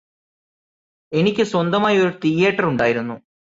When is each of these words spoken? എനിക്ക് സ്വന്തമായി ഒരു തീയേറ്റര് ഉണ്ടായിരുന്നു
എനിക്ക് 1.11 1.43
സ്വന്തമായി 1.43 1.97
ഒരു 1.97 2.19
തീയേറ്റര് 2.25 2.65
ഉണ്ടായിരുന്നു 2.65 3.15